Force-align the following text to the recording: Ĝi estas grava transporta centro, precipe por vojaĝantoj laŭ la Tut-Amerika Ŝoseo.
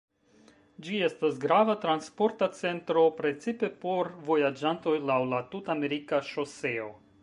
Ĝi 0.85 1.01
estas 1.07 1.37
grava 1.43 1.75
transporta 1.83 2.49
centro, 2.61 3.05
precipe 3.21 3.71
por 3.85 4.13
vojaĝantoj 4.31 4.99
laŭ 5.13 5.23
la 5.35 5.47
Tut-Amerika 5.55 6.27
Ŝoseo. 6.33 6.95